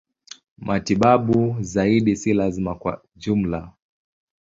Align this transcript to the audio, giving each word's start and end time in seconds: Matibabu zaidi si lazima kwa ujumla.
Matibabu 0.57 1.57
zaidi 1.61 2.15
si 2.15 2.33
lazima 2.33 2.75
kwa 2.75 3.01
ujumla. 3.15 3.73